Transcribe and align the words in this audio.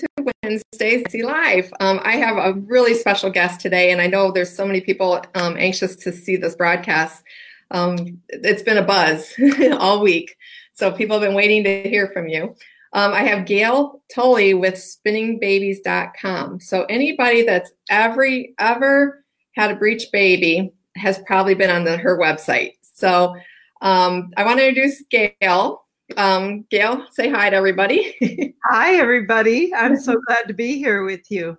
to 0.00 0.32
Wednesday 0.42 1.02
See 1.08 1.22
Live. 1.22 1.72
Um, 1.80 2.00
I 2.02 2.16
have 2.16 2.36
a 2.36 2.58
really 2.60 2.94
special 2.94 3.30
guest 3.30 3.60
today, 3.60 3.92
and 3.92 4.00
I 4.00 4.06
know 4.06 4.30
there's 4.30 4.54
so 4.54 4.66
many 4.66 4.80
people 4.80 5.22
um, 5.34 5.56
anxious 5.58 5.96
to 5.96 6.12
see 6.12 6.36
this 6.36 6.54
broadcast. 6.54 7.22
Um, 7.70 8.20
it's 8.28 8.62
been 8.62 8.78
a 8.78 8.82
buzz 8.82 9.32
all 9.78 10.02
week, 10.02 10.36
so 10.72 10.90
people 10.90 11.18
have 11.18 11.28
been 11.28 11.36
waiting 11.36 11.64
to 11.64 11.82
hear 11.82 12.08
from 12.08 12.28
you. 12.28 12.56
Um, 12.92 13.12
I 13.12 13.22
have 13.22 13.46
Gail 13.46 14.02
Tully 14.12 14.54
with 14.54 14.74
spinningbabies.com. 14.74 16.60
So 16.60 16.84
anybody 16.84 17.42
that's 17.44 17.70
every 17.88 18.54
ever 18.58 19.24
had 19.54 19.70
a 19.70 19.76
breech 19.76 20.10
baby 20.12 20.72
has 20.96 21.20
probably 21.26 21.54
been 21.54 21.70
on 21.70 21.84
the, 21.84 21.96
her 21.96 22.18
website. 22.18 22.72
So 22.94 23.36
um, 23.80 24.32
I 24.36 24.44
want 24.44 24.58
to 24.58 24.68
introduce 24.68 25.02
Gail. 25.10 25.84
Um, 26.16 26.64
Gail, 26.70 27.06
say 27.10 27.28
hi 27.28 27.50
to 27.50 27.56
everybody. 27.56 28.54
hi, 28.64 28.96
everybody. 28.96 29.74
I'm 29.74 29.96
so 29.96 30.20
glad 30.26 30.48
to 30.48 30.54
be 30.54 30.78
here 30.78 31.04
with 31.04 31.30
you. 31.30 31.56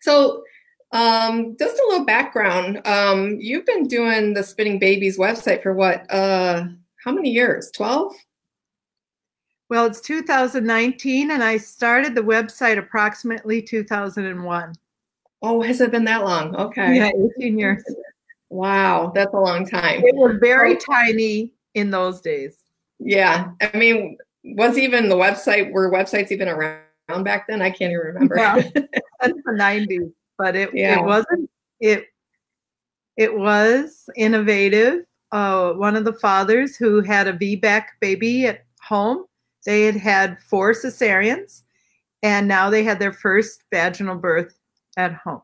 So, 0.00 0.42
um, 0.92 1.56
just 1.58 1.76
a 1.76 1.86
little 1.88 2.04
background. 2.04 2.86
Um, 2.86 3.36
you've 3.40 3.66
been 3.66 3.88
doing 3.88 4.34
the 4.34 4.42
Spinning 4.42 4.78
Babies 4.78 5.18
website 5.18 5.62
for 5.62 5.72
what? 5.72 6.10
Uh, 6.10 6.64
how 7.04 7.12
many 7.12 7.30
years? 7.30 7.70
12? 7.74 8.14
Well, 9.70 9.86
it's 9.86 10.00
2019, 10.00 11.30
and 11.30 11.42
I 11.42 11.56
started 11.56 12.14
the 12.14 12.20
website 12.20 12.78
approximately 12.78 13.62
2001. 13.62 14.74
Oh, 15.42 15.62
has 15.62 15.80
it 15.80 15.90
been 15.90 16.04
that 16.04 16.24
long? 16.24 16.54
Okay. 16.54 16.96
Yeah, 16.96 17.10
18 17.38 17.58
years. 17.58 17.84
Wow, 18.50 19.10
that's 19.14 19.34
a 19.34 19.38
long 19.38 19.66
time. 19.66 20.02
It 20.04 20.14
was 20.14 20.36
very 20.40 20.76
tiny 20.76 21.52
in 21.74 21.90
those 21.90 22.20
days. 22.20 22.63
Yeah. 22.98 23.50
I 23.60 23.76
mean, 23.76 24.18
was 24.44 24.78
even 24.78 25.08
the 25.08 25.16
website, 25.16 25.72
were 25.72 25.90
websites 25.90 26.30
even 26.30 26.48
around 26.48 26.82
back 27.22 27.46
then? 27.48 27.62
I 27.62 27.70
can't 27.70 27.92
even 27.92 28.06
remember. 28.06 28.36
Yeah, 28.36 28.56
that's 28.74 29.42
the 29.44 29.52
90s, 29.52 30.12
but 30.38 30.56
it, 30.56 30.70
yeah. 30.74 31.00
it 31.00 31.04
wasn't, 31.04 31.50
it, 31.80 32.06
it 33.16 33.34
was 33.34 34.08
innovative. 34.16 35.04
Uh, 35.32 35.72
one 35.72 35.96
of 35.96 36.04
the 36.04 36.12
fathers 36.12 36.76
who 36.76 37.00
had 37.00 37.26
a 37.26 37.32
VBAC 37.32 37.84
baby 38.00 38.46
at 38.46 38.64
home, 38.80 39.24
they 39.64 39.82
had 39.82 39.96
had 39.96 40.38
four 40.40 40.72
cesareans 40.72 41.62
and 42.24 42.48
now 42.48 42.70
they 42.70 42.82
had 42.82 42.98
their 42.98 43.12
first 43.12 43.64
vaginal 43.70 44.16
birth 44.16 44.58
at 44.96 45.12
home. 45.12 45.42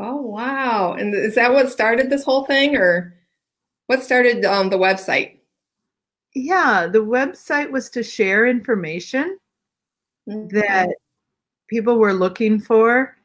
Oh, 0.00 0.20
wow. 0.20 0.94
And 0.94 1.14
is 1.14 1.36
that 1.36 1.52
what 1.52 1.70
started 1.70 2.10
this 2.10 2.24
whole 2.24 2.44
thing 2.44 2.76
or 2.76 3.14
what 3.86 4.02
started 4.02 4.44
um, 4.44 4.68
the 4.68 4.78
website? 4.78 5.35
Yeah, 6.36 6.86
the 6.86 6.98
website 6.98 7.70
was 7.70 7.88
to 7.90 8.02
share 8.02 8.46
information 8.46 9.38
mm-hmm. 10.28 10.54
that 10.54 10.90
people 11.68 11.98
were 11.98 12.12
looking 12.12 12.60
for. 12.60 13.16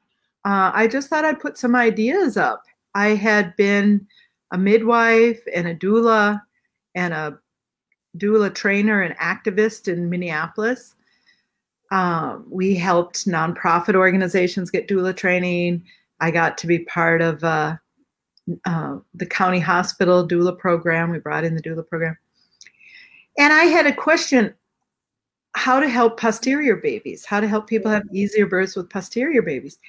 Uh, 0.46 0.72
I 0.74 0.88
just 0.88 1.10
thought 1.10 1.26
I'd 1.26 1.42
put 1.42 1.58
some 1.58 1.76
ideas 1.76 2.38
up. 2.38 2.64
I 2.96 3.10
had 3.10 3.54
been 3.58 4.08
a 4.52 4.58
midwife 4.58 5.42
and 5.54 5.68
a 5.68 5.76
doula 5.76 6.42
and 6.96 7.14
a 7.14 7.38
doula 8.18 8.54
trainer 8.56 9.02
and 9.02 9.18
activist 9.18 9.92
in 9.92 10.10
Minneapolis. 10.10 10.96
Um, 11.92 12.46
we 12.50 12.76
helped 12.76 13.28
nonprofit 13.28 13.96
organizations 13.96 14.72
get 14.72 14.88
doula 14.88 15.16
training. 15.16 15.84
I 16.22 16.32
got 16.32 16.58
to 16.60 16.68
be 16.68 16.80
part 16.80 17.22
of 17.22 17.44
uh, 17.44 17.76
uh, 18.64 19.00
the 19.14 19.26
county 19.26 19.60
hospital 19.60 20.26
doula 20.26 20.58
program. 20.58 21.12
We 21.12 21.20
brought 21.20 21.44
in 21.44 21.56
the 21.56 21.62
doula 21.62 21.86
program. 21.86 22.18
And 23.38 23.54
I 23.54 23.66
had 23.66 23.88
a 23.88 23.94
question 23.94 24.54
how 25.54 25.80
to 25.80 25.90
help 25.90 26.20
posterior 26.20 26.78
babies, 26.78 27.26
how 27.26 27.40
to 27.40 27.48
help 27.48 27.68
people 27.68 27.92
have 27.92 28.04
easier 28.14 28.46
births 28.46 28.76
with 28.76 28.90
posterior 28.90 29.42
babies. 29.42 29.80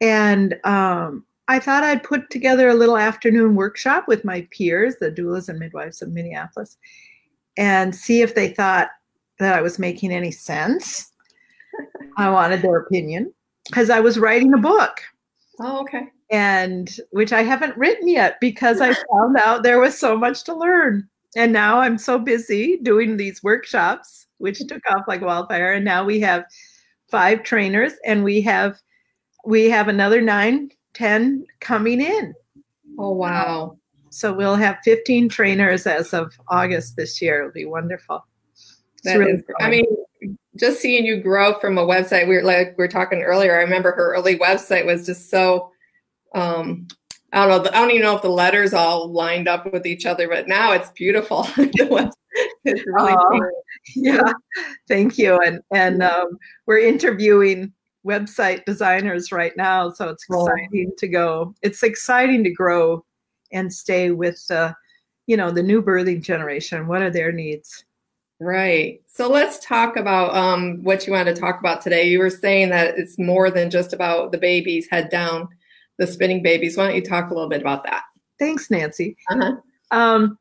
And 0.00 0.56
um, 0.64 1.24
I 1.48 1.58
thought 1.58 1.84
I'd 1.84 2.02
put 2.02 2.28
together 2.30 2.68
a 2.68 2.74
little 2.74 2.98
afternoon 2.98 3.54
workshop 3.54 4.08
with 4.08 4.24
my 4.24 4.46
peers, 4.50 4.96
the 4.96 5.10
doulas 5.10 5.48
and 5.48 5.58
midwives 5.58 6.02
of 6.02 6.12
Minneapolis, 6.12 6.76
and 7.56 7.94
see 7.94 8.20
if 8.20 8.34
they 8.34 8.48
thought 8.48 8.88
that 9.38 9.56
I 9.56 9.62
was 9.62 9.78
making 9.78 10.12
any 10.12 10.32
sense. 10.32 11.12
I 12.16 12.30
wanted 12.30 12.62
their 12.62 12.78
opinion 12.78 13.32
because 13.68 13.90
I 13.90 14.00
was 14.00 14.18
writing 14.18 14.54
a 14.54 14.58
book. 14.58 15.00
Oh, 15.60 15.80
okay. 15.80 16.08
And 16.30 16.94
which 17.10 17.32
I 17.32 17.42
haven't 17.42 17.76
written 17.76 18.08
yet 18.08 18.40
because 18.40 18.80
I 18.80 18.92
found 19.12 19.36
out 19.38 19.62
there 19.62 19.78
was 19.78 19.98
so 19.98 20.16
much 20.16 20.42
to 20.44 20.54
learn. 20.54 21.08
And 21.36 21.52
now 21.52 21.80
I'm 21.80 21.98
so 21.98 22.18
busy 22.18 22.78
doing 22.82 23.16
these 23.16 23.42
workshops, 23.42 24.26
which 24.38 24.58
took 24.66 24.82
off 24.90 25.02
like 25.06 25.20
wildfire. 25.20 25.74
And 25.74 25.84
now 25.84 26.02
we 26.02 26.18
have 26.20 26.44
five 27.10 27.42
trainers 27.42 27.92
and 28.04 28.24
we 28.24 28.40
have 28.40 28.78
we 29.44 29.70
have 29.70 29.86
another 29.86 30.20
nine, 30.20 30.70
ten 30.94 31.44
coming 31.60 32.00
in. 32.00 32.34
Oh 32.98 33.12
wow. 33.12 33.78
So 34.08 34.32
we'll 34.32 34.56
have 34.56 34.78
15 34.82 35.28
trainers 35.28 35.86
as 35.86 36.14
of 36.14 36.32
August 36.48 36.96
this 36.96 37.20
year. 37.20 37.40
It'll 37.40 37.52
be 37.52 37.66
wonderful. 37.66 38.26
Really 39.04 39.32
is, 39.32 39.42
I 39.60 39.68
mean, 39.68 39.84
just 40.56 40.80
seeing 40.80 41.04
you 41.04 41.20
grow 41.20 41.52
from 41.58 41.76
a 41.76 41.86
website, 41.86 42.26
we 42.26 42.36
were 42.36 42.42
like 42.42 42.68
we 42.78 42.82
were 42.82 42.88
talking 42.88 43.22
earlier. 43.22 43.56
I 43.56 43.62
remember 43.62 43.92
her 43.92 44.14
early 44.14 44.38
website 44.38 44.86
was 44.86 45.04
just 45.04 45.30
so 45.30 45.70
um, 46.34 46.88
I 47.32 47.46
don't 47.46 47.64
know. 47.64 47.70
I 47.70 47.80
don't 47.80 47.90
even 47.90 48.02
know 48.02 48.16
if 48.16 48.22
the 48.22 48.28
letters 48.28 48.72
all 48.72 49.10
lined 49.10 49.48
up 49.48 49.72
with 49.72 49.86
each 49.86 50.06
other, 50.06 50.28
but 50.28 50.48
now 50.48 50.72
it's 50.72 50.90
beautiful. 50.90 51.46
it's 51.56 52.86
really 52.86 53.12
uh, 53.12 53.46
yeah. 53.94 54.32
Thank 54.88 55.18
you. 55.18 55.38
And 55.40 55.60
and 55.72 56.02
um, 56.02 56.38
we're 56.66 56.78
interviewing 56.78 57.72
website 58.06 58.64
designers 58.64 59.32
right 59.32 59.56
now, 59.56 59.90
so 59.90 60.08
it's 60.08 60.24
exciting 60.24 60.90
oh. 60.92 60.96
to 60.98 61.08
go. 61.08 61.54
It's 61.62 61.82
exciting 61.82 62.44
to 62.44 62.50
grow 62.50 63.04
and 63.52 63.72
stay 63.72 64.10
with 64.10 64.44
the, 64.48 64.74
you 65.26 65.36
know, 65.36 65.50
the 65.50 65.62
new 65.62 65.82
birthing 65.82 66.22
generation. 66.22 66.86
What 66.86 67.02
are 67.02 67.10
their 67.10 67.32
needs? 67.32 67.84
Right. 68.38 69.00
So 69.06 69.28
let's 69.30 69.58
talk 69.60 69.96
about 69.96 70.34
um, 70.34 70.82
what 70.82 71.06
you 71.06 71.12
want 71.12 71.26
to 71.26 71.34
talk 71.34 71.58
about 71.58 71.80
today. 71.80 72.08
You 72.08 72.18
were 72.18 72.30
saying 72.30 72.68
that 72.70 72.98
it's 72.98 73.18
more 73.18 73.50
than 73.50 73.70
just 73.70 73.92
about 73.92 74.30
the 74.30 74.38
babies 74.38 74.88
head 74.90 75.08
down 75.08 75.48
the 75.98 76.06
spinning 76.06 76.42
babies. 76.42 76.76
Why 76.76 76.86
don't 76.86 76.96
you 76.96 77.02
talk 77.02 77.30
a 77.30 77.34
little 77.34 77.48
bit 77.48 77.60
about 77.60 77.84
that? 77.84 78.02
Thanks, 78.38 78.70
Nancy. 78.70 79.16
Uh-huh. 79.30 79.56
Um, 79.90 80.38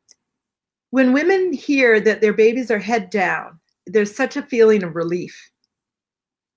when 0.90 1.14
women 1.14 1.54
hear 1.54 2.00
that 2.00 2.22
their 2.22 2.34
babies 2.34 2.72
are 2.72 2.80
head 2.80 3.10
down, 3.10 3.60
there's 3.88 4.16
such 4.16 4.36
a 4.38 4.42
feeling 4.42 4.84
of 4.84 4.96
relief. 4.96 5.52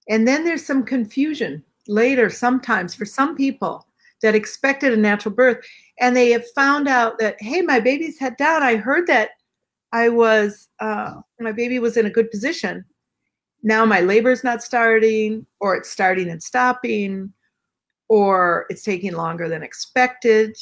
And 0.09 0.27
then 0.27 0.45
there's 0.45 0.65
some 0.65 0.85
confusion 0.85 1.63
later, 1.87 2.31
sometimes 2.31 2.95
for 2.95 3.05
some 3.05 3.37
people 3.37 3.87
that 4.23 4.35
expected 4.35 4.93
a 4.93 4.97
natural 4.97 5.35
birth, 5.35 5.65
and 6.01 6.17
they 6.17 6.31
have 6.31 6.45
found 6.55 6.89
out 6.89 7.19
that, 7.19 7.37
hey, 7.41 7.63
my 7.63 7.79
baby's 7.79 8.19
head 8.19 8.37
down. 8.37 8.63
I 8.63 8.77
heard 8.77 9.07
that 9.07 9.31
I 9.93 10.09
was, 10.09 10.69
uh, 10.81 11.15
my 11.41 11.53
baby 11.53 11.79
was 11.79 11.97
in 11.97 12.07
a 12.07 12.11
good 12.11 12.31
position. 12.31 12.85
Now 13.63 13.85
my 13.85 14.01
labor's 14.01 14.45
not 14.45 14.63
starting, 14.63 15.47
or 15.61 15.77
it's 15.77 15.91
starting 15.91 16.31
and 16.31 16.43
stopping, 16.43 17.33
or 18.09 18.67
it's 18.71 18.83
taking 18.83 19.13
longer 19.13 19.49
than 19.49 19.63
expected. 19.63 20.57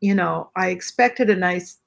You 0.00 0.14
know, 0.14 0.50
I 0.56 0.68
expected 0.68 1.30
a 1.30 1.36
nice 1.36 1.78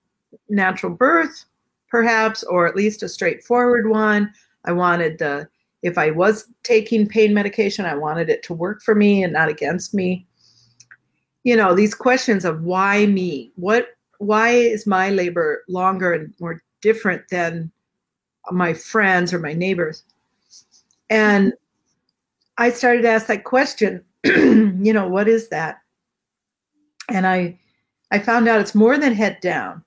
natural 0.50 0.94
birth, 0.94 1.46
perhaps, 1.90 2.44
or 2.44 2.68
at 2.68 2.75
least 2.75 3.03
a 3.03 3.09
straightforward 3.09 3.90
one. 3.90 4.31
I 4.66 4.72
wanted 4.72 5.19
the, 5.19 5.47
if 5.81 5.97
I 5.97 6.12
was 6.12 6.47
taking 6.63 7.07
pain 7.07 7.34
medication, 7.34 7.85
I 7.85 7.96
wanted 7.96 8.29
it 8.29 8.44
to 8.44 8.53
work 8.53 8.81
for 8.81 8.96
me 8.96 9.23
and 9.23 9.34
not 9.34 9.50
against 9.50 9.94
me. 9.94 10.25
You 11.44 11.56
know, 11.56 11.75
these 11.75 11.94
questions 11.94 12.44
of 12.44 12.63
why 12.63 13.06
me? 13.06 13.52
What, 13.56 13.90
why 14.17 14.50
is 14.50 14.88
my 14.88 15.09
labor 15.12 15.63
longer 15.67 16.13
and 16.13 16.34
more 16.40 16.63
different 16.81 17.23
than 17.29 17.72
my 18.52 18.73
friends 18.73 19.31
or 19.31 19.40
my 19.40 19.53
neighbors? 19.53 20.03
And 21.09 21.53
I 22.57 22.72
started 22.72 23.03
to 23.03 23.09
ask 23.09 23.28
that 23.28 23.43
question 23.43 24.03
you 24.83 24.91
know, 24.91 25.07
what 25.07 25.27
is 25.27 25.49
that? 25.49 25.77
And 27.09 27.27
I 27.27 27.59
I 28.11 28.19
found 28.19 28.47
out 28.47 28.59
it's 28.59 28.75
more 28.75 28.97
than 28.97 29.13
head 29.13 29.39
down. 29.41 29.83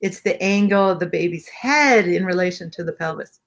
It's 0.00 0.20
the 0.20 0.40
angle 0.42 0.88
of 0.88 0.98
the 0.98 1.06
baby's 1.06 1.48
head 1.48 2.08
in 2.08 2.24
relation 2.24 2.70
to 2.72 2.84
the 2.84 2.92
pelvis. 2.92 3.40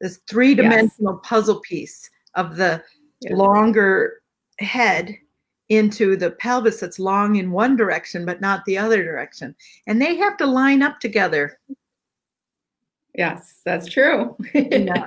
This 0.00 0.20
three-dimensional 0.28 1.14
yes. 1.14 1.28
puzzle 1.28 1.60
piece 1.60 2.08
of 2.34 2.56
the 2.56 2.82
longer 3.30 4.20
head 4.60 5.14
into 5.68 6.16
the 6.16 6.30
pelvis 6.30 6.80
that's 6.80 6.98
long 6.98 7.36
in 7.36 7.50
one 7.50 7.76
direction 7.76 8.24
but 8.24 8.40
not 8.40 8.64
the 8.64 8.78
other 8.78 9.02
direction. 9.02 9.54
And 9.86 10.00
they 10.00 10.16
have 10.16 10.36
to 10.38 10.46
line 10.46 10.82
up 10.82 11.00
together. 11.00 11.58
Yes, 13.14 13.60
that's 13.64 13.88
true. 13.88 14.36
yeah. 14.54 15.06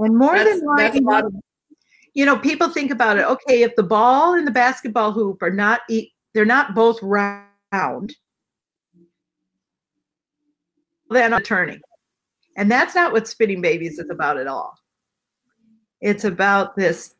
And 0.00 0.18
more 0.18 0.36
that's, 0.36 0.60
than 0.60 0.66
lining 0.66 1.08
up, 1.08 1.24
you 2.14 2.26
know, 2.26 2.38
people 2.38 2.68
think 2.68 2.90
about 2.90 3.18
it. 3.18 3.26
Okay, 3.26 3.62
if 3.62 3.74
the 3.76 3.82
ball 3.82 4.34
and 4.34 4.46
the 4.46 4.52
basketball 4.52 5.12
hoop 5.12 5.42
are 5.42 5.50
not, 5.50 5.80
they're 6.34 6.44
not 6.44 6.74
both 6.74 7.00
round, 7.02 8.14
then 11.10 11.34
I'm 11.34 11.42
turning. 11.42 11.80
And 12.56 12.70
that's 12.70 12.94
not 12.94 13.12
what 13.12 13.28
spinning 13.28 13.60
babies 13.60 13.98
is 13.98 14.10
about 14.10 14.38
at 14.38 14.46
all. 14.46 14.76
It's 16.00 16.24
about 16.24 16.76
this 16.76 17.14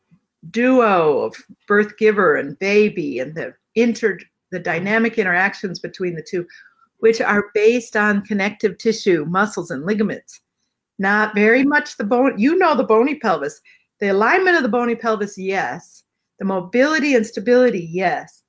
duo 0.49 1.19
of 1.21 1.35
birth 1.67 1.97
giver 1.97 2.35
and 2.35 2.57
baby 2.59 3.19
and 3.19 3.35
the 3.35 3.53
inter 3.75 4.17
the 4.51 4.59
dynamic 4.59 5.17
interactions 5.17 5.79
between 5.79 6.13
the 6.13 6.21
two, 6.21 6.45
which 6.99 7.21
are 7.21 7.51
based 7.53 7.95
on 7.95 8.25
connective 8.25 8.77
tissue, 8.77 9.25
muscles, 9.25 9.71
and 9.71 9.85
ligaments. 9.85 10.41
Not 10.99 11.33
very 11.33 11.63
much 11.63 11.97
the 11.97 12.03
bone. 12.03 12.37
You 12.37 12.57
know 12.57 12.75
the 12.75 12.83
bony 12.83 13.15
pelvis. 13.15 13.61
The 14.01 14.09
alignment 14.09 14.57
of 14.57 14.63
the 14.63 14.69
bony 14.69 14.95
pelvis, 14.95 15.37
yes. 15.37 16.03
The 16.39 16.45
mobility 16.45 17.15
and 17.15 17.25
stability, 17.25 17.87
yes. 17.91 18.43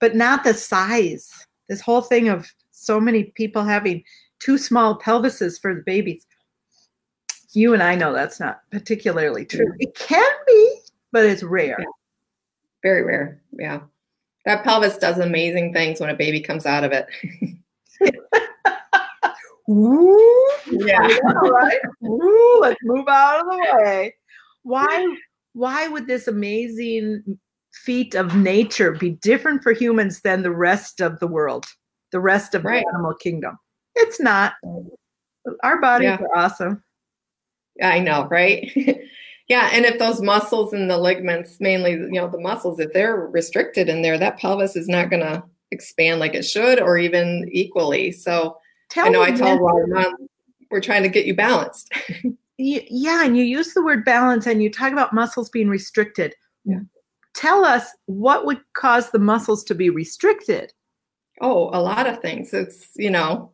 But 0.00 0.14
not 0.14 0.44
the 0.44 0.54
size. 0.54 1.30
This 1.68 1.80
whole 1.80 2.00
thing 2.00 2.28
of 2.28 2.48
so 2.70 3.00
many 3.00 3.24
people 3.24 3.64
having 3.64 4.04
too 4.38 4.56
small 4.56 4.98
pelvises 5.00 5.60
for 5.60 5.74
the 5.74 5.82
babies. 5.84 6.24
You 7.52 7.74
and 7.74 7.82
I 7.82 7.96
know 7.96 8.12
that's 8.12 8.38
not 8.38 8.60
particularly 8.70 9.44
true. 9.44 9.74
It 9.80 9.96
can 9.96 10.30
be, 10.46 10.78
but 11.10 11.26
it's 11.26 11.42
rare. 11.42 11.76
Yeah. 11.80 11.86
Very 12.84 13.02
rare. 13.02 13.42
Yeah. 13.58 13.80
That 14.44 14.62
pelvis 14.62 14.96
does 14.96 15.18
amazing 15.18 15.72
things 15.72 16.00
when 16.00 16.10
a 16.10 16.14
baby 16.14 16.40
comes 16.40 16.66
out 16.66 16.84
of 16.84 16.92
it. 16.92 17.08
Ooh, 19.68 20.50
yeah. 20.70 21.18
All 21.42 21.50
right. 21.50 21.78
Ooh, 22.04 22.58
let's 22.60 22.78
move 22.84 23.08
out 23.08 23.40
of 23.40 23.46
the 23.46 23.82
way. 23.82 24.14
Why 24.62 25.16
why 25.52 25.88
would 25.88 26.06
this 26.06 26.28
amazing 26.28 27.38
feat 27.84 28.14
of 28.14 28.36
nature 28.36 28.92
be 28.92 29.10
different 29.10 29.62
for 29.62 29.72
humans 29.72 30.20
than 30.20 30.42
the 30.42 30.50
rest 30.50 31.00
of 31.00 31.18
the 31.18 31.26
world, 31.26 31.66
the 32.12 32.20
rest 32.20 32.54
of 32.54 32.64
right. 32.64 32.84
the 32.84 32.94
animal 32.94 33.14
kingdom? 33.14 33.58
It's 33.94 34.20
not. 34.20 34.54
Our 35.62 35.80
bodies 35.80 36.06
yeah. 36.06 36.18
are 36.18 36.36
awesome. 36.36 36.82
I 37.82 37.98
know, 38.00 38.26
right? 38.30 38.70
yeah, 39.48 39.70
and 39.72 39.84
if 39.84 39.98
those 39.98 40.20
muscles 40.20 40.72
and 40.72 40.90
the 40.90 40.98
ligaments, 40.98 41.58
mainly, 41.60 41.92
you 41.92 42.10
know, 42.10 42.28
the 42.28 42.40
muscles, 42.40 42.78
if 42.78 42.92
they're 42.92 43.16
restricted 43.16 43.88
in 43.88 44.02
there, 44.02 44.18
that 44.18 44.38
pelvis 44.38 44.76
is 44.76 44.88
not 44.88 45.10
going 45.10 45.22
to 45.22 45.42
expand 45.70 46.20
like 46.20 46.34
it 46.34 46.44
should, 46.44 46.80
or 46.80 46.98
even 46.98 47.48
equally. 47.52 48.12
So, 48.12 48.58
Tell 48.90 49.06
I 49.06 49.08
know 49.08 49.22
I 49.22 49.30
told 49.30 49.60
Mom, 49.60 50.14
we're 50.70 50.80
trying 50.80 51.02
to 51.02 51.08
get 51.08 51.26
you 51.26 51.34
balanced. 51.34 51.92
yeah, 52.58 53.24
and 53.24 53.36
you 53.36 53.44
use 53.44 53.72
the 53.72 53.84
word 53.84 54.04
balance, 54.04 54.46
and 54.46 54.62
you 54.62 54.70
talk 54.70 54.92
about 54.92 55.14
muscles 55.14 55.48
being 55.48 55.68
restricted. 55.68 56.34
Yeah. 56.64 56.80
Tell 57.34 57.64
us 57.64 57.86
what 58.06 58.44
would 58.46 58.60
cause 58.74 59.10
the 59.10 59.18
muscles 59.18 59.64
to 59.64 59.74
be 59.74 59.90
restricted. 59.90 60.72
Oh, 61.40 61.70
a 61.72 61.80
lot 61.80 62.08
of 62.08 62.20
things. 62.20 62.52
It's 62.52 62.88
you 62.96 63.10
know, 63.10 63.50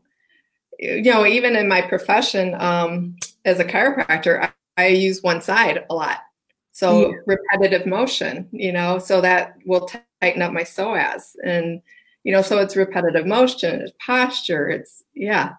you 0.78 1.02
know, 1.02 1.26
even 1.26 1.54
in 1.56 1.68
my 1.68 1.82
profession 1.82 2.54
um, 2.58 3.16
as 3.44 3.60
a 3.60 3.64
chiropractor, 3.64 4.42
I, 4.42 4.52
I 4.76 4.86
use 4.88 5.22
one 5.22 5.42
side 5.42 5.84
a 5.88 5.94
lot. 5.94 6.18
So 6.74 7.08
yeah. 7.08 7.16
repetitive 7.26 7.86
motion, 7.86 8.48
you 8.50 8.72
know, 8.72 8.98
so 8.98 9.20
that 9.20 9.54
will 9.64 9.88
tighten 10.20 10.42
up 10.42 10.52
my 10.52 10.62
psoas. 10.62 11.36
And, 11.44 11.80
you 12.24 12.32
know, 12.32 12.42
so 12.42 12.58
it's 12.58 12.74
repetitive 12.74 13.26
motion, 13.26 13.80
it's 13.80 13.92
posture, 14.04 14.68
it's, 14.68 15.04
yeah, 15.14 15.52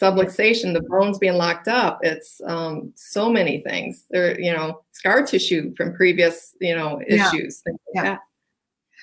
subluxation, 0.00 0.72
the 0.72 0.82
bones 0.88 1.18
being 1.18 1.34
locked 1.34 1.68
up. 1.68 2.00
It's 2.02 2.40
um, 2.46 2.92
so 2.94 3.30
many 3.30 3.60
things. 3.60 4.04
There, 4.10 4.40
you 4.40 4.52
know, 4.52 4.82
scar 4.92 5.24
tissue 5.24 5.74
from 5.74 5.94
previous, 5.94 6.56
you 6.60 6.74
know, 6.74 7.00
issues. 7.06 7.62
Yeah. 7.94 8.04
yeah. 8.04 8.18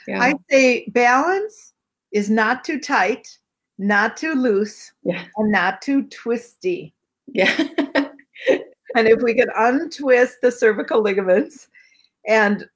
yeah. 0.07 0.21
I 0.21 0.33
say 0.49 0.85
balance 0.89 1.73
is 2.11 2.29
not 2.29 2.63
too 2.63 2.79
tight 2.79 3.27
not 3.79 4.17
too 4.17 4.35
loose 4.35 4.91
yeah. 5.03 5.23
and 5.37 5.51
not 5.51 5.81
too 5.81 6.03
twisty. 6.03 6.93
Yeah. 7.27 7.55
and 8.95 9.07
if 9.07 9.21
we 9.23 9.33
could 9.33 9.49
untwist 9.55 10.41
the 10.41 10.51
cervical 10.51 11.01
ligaments 11.01 11.69
and 12.27 12.67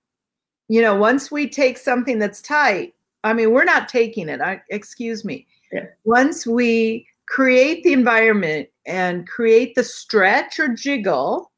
you 0.69 0.81
know, 0.81 0.95
once 0.95 1.29
we 1.29 1.47
take 1.49 1.77
something 1.77 2.17
that's 2.17 2.41
tight, 2.41 2.95
I 3.25 3.33
mean, 3.33 3.51
we're 3.51 3.65
not 3.65 3.89
taking 3.89 4.29
it. 4.29 4.39
I, 4.39 4.61
excuse 4.69 5.25
me. 5.25 5.45
Yeah. 5.73 5.87
Once 6.05 6.47
we 6.47 7.05
create 7.27 7.83
the 7.83 7.93
environment 7.93 8.67
and 8.85 9.27
create 9.27 9.75
the 9.75 9.83
stretch 9.83 10.59
or 10.59 10.69
jiggle 10.69 11.51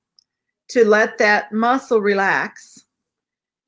to 0.69 0.85
let 0.85 1.17
that 1.17 1.51
muscle 1.51 2.01
relax, 2.01 2.85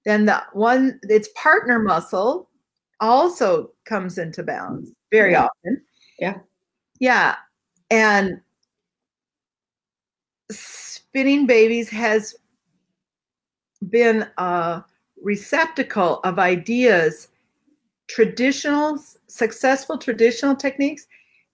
then 0.05 0.25
the 0.25 0.43
one 0.53 0.99
its 1.03 1.29
partner 1.35 1.79
muscle 1.79 2.49
also 2.99 3.71
comes 3.85 4.17
into 4.17 4.43
balance 4.43 4.91
very 5.11 5.33
yeah. 5.33 5.45
often. 5.45 5.81
Yeah. 6.19 6.37
Yeah. 6.99 7.35
And 7.89 8.41
spinning 10.51 11.45
babies 11.45 11.89
has 11.89 12.35
been 13.89 14.27
a 14.37 14.83
receptacle 15.21 16.19
of 16.23 16.39
ideas, 16.39 17.29
traditional, 18.07 18.99
successful 19.27 19.97
traditional 19.97 20.55
techniques, 20.55 21.07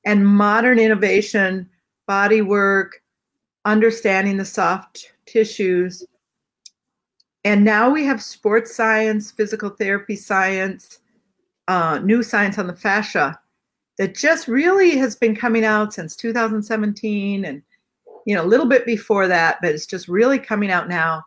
and 0.06 0.28
modern 0.28 0.80
innovation, 0.80 1.70
body 2.08 2.42
work, 2.42 3.02
understanding 3.66 4.38
the 4.38 4.46
soft 4.46 5.14
tissues. 5.26 6.06
And 7.46 7.64
now 7.64 7.90
we 7.90 8.06
have 8.06 8.22
sports 8.22 8.76
science, 8.76 9.32
physical 9.32 9.70
therapy 9.70 10.16
science, 10.16 11.00
uh, 11.68 12.00
new 12.00 12.24
science 12.24 12.58
on 12.58 12.68
the 12.68 12.76
fascia 12.76 13.40
that 13.98 14.16
just 14.16 14.48
really 14.48 14.98
has 14.98 15.16
been 15.16 15.36
coming 15.36 15.64
out 15.64 15.94
since 15.94 16.16
2017 16.16 17.46
and 17.46 17.62
you 18.26 18.36
know 18.36 18.44
a 18.44 18.48
little 18.48 18.66
bit 18.66 18.86
before 18.86 19.28
that 19.28 19.58
but 19.62 19.72
it's 19.72 19.86
just 19.86 20.08
really 20.08 20.40
coming 20.40 20.72
out 20.72 20.90
now 20.90 21.24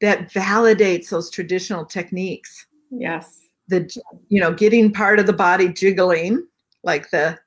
that 0.00 0.32
validates 0.32 1.08
those 1.08 1.30
traditional 1.30 1.84
techniques 1.84 2.66
yes 2.90 3.40
the 3.68 3.88
you 4.28 4.40
know 4.40 4.52
getting 4.52 4.92
part 4.92 5.18
of 5.18 5.26
the 5.26 5.32
body 5.32 5.72
jiggling 5.72 6.44
like 6.82 7.08
the 7.10 7.38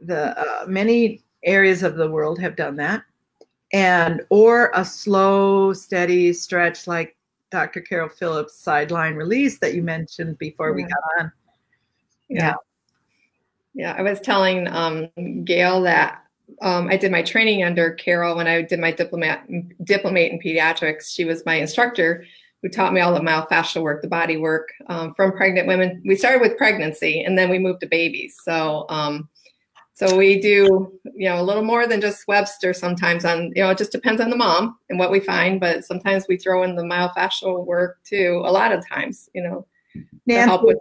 the 0.00 0.38
uh, 0.38 0.66
many 0.66 1.22
areas 1.44 1.82
of 1.82 1.96
the 1.96 2.10
world 2.10 2.38
have 2.38 2.56
done 2.56 2.76
that 2.76 3.02
and 3.72 4.22
or 4.30 4.70
a 4.74 4.84
slow 4.84 5.72
steady 5.72 6.32
stretch 6.32 6.86
like 6.86 7.16
dr 7.50 7.80
carol 7.82 8.08
phillips 8.08 8.54
sideline 8.54 9.14
release 9.14 9.58
that 9.58 9.74
you 9.74 9.82
mentioned 9.82 10.36
before 10.38 10.70
yeah. 10.70 10.74
we 10.74 10.82
got 10.82 11.00
on 11.18 11.32
yeah. 12.28 12.46
yeah 12.48 12.54
yeah, 13.78 13.94
I 13.96 14.02
was 14.02 14.18
telling 14.20 14.66
um, 14.68 15.08
Gail 15.44 15.82
that 15.82 16.24
um, 16.62 16.88
I 16.88 16.96
did 16.96 17.12
my 17.12 17.22
training 17.22 17.62
under 17.62 17.92
Carol 17.92 18.36
when 18.36 18.48
I 18.48 18.62
did 18.62 18.80
my 18.80 18.90
diplomat 18.90 19.46
diplomate 19.84 20.32
in 20.32 20.40
pediatrics. 20.40 21.14
She 21.14 21.24
was 21.24 21.46
my 21.46 21.54
instructor 21.54 22.24
who 22.60 22.68
taught 22.68 22.92
me 22.92 23.00
all 23.00 23.14
the 23.14 23.20
myofascial 23.20 23.82
work, 23.82 24.02
the 24.02 24.08
body 24.08 24.36
work 24.36 24.72
um, 24.88 25.14
from 25.14 25.30
pregnant 25.30 25.68
women. 25.68 26.02
We 26.04 26.16
started 26.16 26.40
with 26.40 26.58
pregnancy 26.58 27.22
and 27.22 27.38
then 27.38 27.50
we 27.50 27.60
moved 27.60 27.80
to 27.82 27.86
babies. 27.86 28.36
So 28.42 28.86
um, 28.88 29.28
so 29.98 30.16
we 30.16 30.40
do 30.40 30.92
you 31.16 31.28
know 31.28 31.40
a 31.40 31.42
little 31.42 31.64
more 31.64 31.88
than 31.88 32.00
just 32.00 32.28
Webster 32.28 32.72
sometimes 32.72 33.24
on 33.24 33.50
you 33.56 33.64
know 33.64 33.70
it 33.70 33.78
just 33.78 33.90
depends 33.90 34.20
on 34.20 34.30
the 34.30 34.36
mom 34.36 34.78
and 34.88 34.96
what 34.96 35.10
we 35.10 35.18
find, 35.18 35.58
but 35.58 35.84
sometimes 35.84 36.26
we 36.28 36.36
throw 36.36 36.62
in 36.62 36.76
the 36.76 36.84
myofascial 36.84 37.66
work 37.66 37.98
too. 38.04 38.40
A 38.44 38.52
lot 38.52 38.70
of 38.70 38.88
times, 38.88 39.28
you 39.34 39.42
know, 39.42 39.66
Nancy, 40.26 40.44
to 40.44 40.46
help 40.46 40.62
with. 40.62 40.78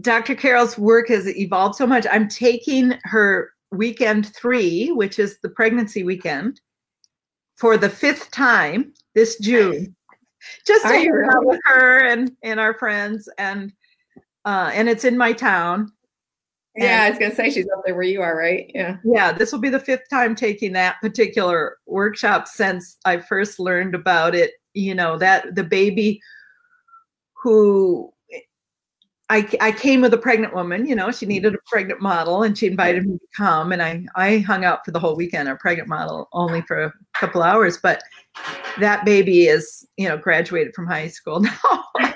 Dr. 0.00 0.34
Carol's 0.34 0.76
work 0.76 1.08
has 1.08 1.28
evolved 1.28 1.76
so 1.76 1.86
much. 1.86 2.06
I'm 2.10 2.28
taking 2.28 2.98
her 3.04 3.52
weekend 3.70 4.34
three, 4.34 4.90
which 4.90 5.20
is 5.20 5.38
the 5.40 5.48
pregnancy 5.48 6.02
weekend, 6.02 6.60
for 7.56 7.76
the 7.76 7.88
fifth 7.88 8.32
time 8.32 8.92
this 9.14 9.38
June, 9.38 9.94
just 10.66 10.82
to 10.82 10.88
hang 10.88 11.28
out 11.32 11.46
with 11.46 11.60
her 11.66 12.00
and 12.00 12.32
and 12.42 12.58
our 12.58 12.74
friends, 12.74 13.28
and 13.38 13.72
uh, 14.44 14.72
and 14.74 14.88
it's 14.88 15.04
in 15.04 15.16
my 15.16 15.32
town. 15.32 15.92
Yeah, 16.84 17.04
I 17.04 17.10
was 17.10 17.18
gonna 17.18 17.34
say 17.34 17.50
she's 17.50 17.68
up 17.74 17.82
there 17.84 17.94
where 17.94 18.04
you 18.04 18.22
are, 18.22 18.36
right? 18.36 18.70
Yeah. 18.74 18.96
Yeah, 19.04 19.32
this 19.32 19.52
will 19.52 19.58
be 19.58 19.68
the 19.68 19.80
fifth 19.80 20.08
time 20.10 20.34
taking 20.34 20.72
that 20.74 20.96
particular 21.00 21.78
workshop 21.86 22.48
since 22.48 22.98
I 23.04 23.18
first 23.18 23.58
learned 23.58 23.94
about 23.94 24.34
it. 24.34 24.52
You 24.74 24.94
know 24.94 25.18
that 25.18 25.54
the 25.54 25.64
baby 25.64 26.20
who 27.42 28.12
I, 29.30 29.46
I 29.60 29.72
came 29.72 30.00
with 30.00 30.14
a 30.14 30.18
pregnant 30.18 30.54
woman, 30.54 30.86
you 30.86 30.94
know, 30.94 31.10
she 31.10 31.26
needed 31.26 31.54
a 31.54 31.58
pregnant 31.66 32.00
model 32.00 32.44
and 32.44 32.56
she 32.56 32.66
invited 32.66 33.06
me 33.06 33.18
to 33.18 33.26
come 33.36 33.72
and 33.72 33.82
I, 33.82 34.06
I 34.14 34.38
hung 34.38 34.64
out 34.64 34.86
for 34.86 34.90
the 34.90 34.98
whole 34.98 35.16
weekend, 35.16 35.50
a 35.50 35.56
pregnant 35.56 35.88
model 35.88 36.28
only 36.32 36.62
for 36.62 36.84
a 36.84 36.92
couple 37.12 37.42
hours, 37.42 37.76
but 37.76 38.02
that 38.80 39.04
baby 39.04 39.46
is, 39.46 39.86
you 39.98 40.08
know, 40.08 40.16
graduated 40.16 40.74
from 40.74 40.86
high 40.86 41.08
school 41.08 41.40
now. 42.00 42.07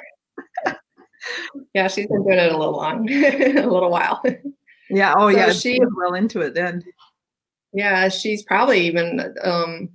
yeah, 1.75 1.89
she's 1.89 2.07
been 2.07 2.25
doing 2.25 2.39
it 2.39 2.53
a 2.53 2.57
little 2.57 2.77
long, 2.77 3.11
a 3.11 3.67
little 3.67 3.91
while. 3.91 4.23
Yeah. 4.91 5.15
Oh 5.17 5.31
so 5.31 5.37
yeah. 5.37 5.53
She 5.53 5.81
was 5.81 5.93
well 5.97 6.15
into 6.15 6.41
it 6.41 6.55
then. 6.55 6.83
Yeah. 7.73 8.09
She's 8.09 8.43
probably 8.43 8.81
even, 8.81 9.35
um, 9.43 9.89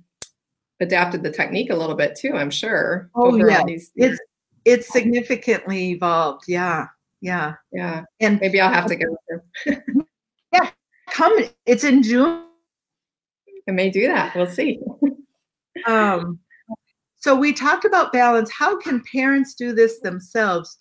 adapted 0.80 1.22
the 1.22 1.30
technique 1.30 1.70
a 1.70 1.76
little 1.76 1.96
bit 1.96 2.16
too, 2.16 2.32
I'm 2.34 2.50
sure. 2.50 3.10
Oh 3.14 3.36
yeah. 3.36 3.64
It's, 3.66 4.20
it's 4.64 4.92
significantly 4.92 5.90
evolved. 5.90 6.44
Yeah 6.48 6.86
yeah 7.20 7.54
yeah 7.72 8.04
and 8.20 8.38
maybe 8.40 8.60
i'll 8.60 8.72
have 8.72 8.86
to 8.86 8.94
go 8.94 9.16
there 9.28 9.44
yeah 10.52 10.70
come 11.10 11.36
it's 11.66 11.82
in 11.82 12.00
june 12.00 12.44
i 13.68 13.72
may 13.72 13.90
do 13.90 14.06
that 14.06 14.32
we'll 14.36 14.46
see 14.46 14.78
um 15.86 16.38
So 17.20 17.34
we 17.34 17.52
talked 17.52 17.84
about 17.84 18.12
balance. 18.12 18.50
How 18.50 18.78
can 18.78 19.02
parents 19.12 19.54
do 19.54 19.72
this 19.72 19.98
themselves? 19.98 20.78